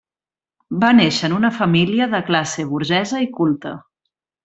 Va 0.83 0.89
néixer 0.99 1.27
en 1.29 1.35
una 1.39 1.51
família 1.59 2.09
de 2.17 2.25
classe 2.33 2.69
burgesa 2.75 3.25
i 3.29 3.33
culta. 3.41 3.79